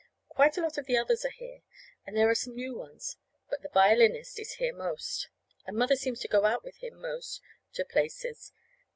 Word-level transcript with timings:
Quite 0.29 0.57
a 0.57 0.61
lot 0.61 0.79
of 0.79 0.87
the 0.87 0.97
others 0.97 1.23
are 1.25 1.29
here, 1.29 1.61
and 2.07 2.17
there 2.17 2.27
are 2.27 2.33
some 2.33 2.55
new 2.55 2.73
ones. 2.75 3.17
But 3.51 3.61
the 3.61 3.69
violinist 3.69 4.39
is 4.39 4.53
here 4.53 4.73
most, 4.73 5.27
and 5.67 5.77
Mother 5.77 5.95
seems 5.95 6.19
to 6.21 6.27
go 6.27 6.43
out 6.45 6.63
with 6.63 6.77
him 6.77 6.99
most 6.99 7.39
to 7.73 7.85
places. 7.85 8.51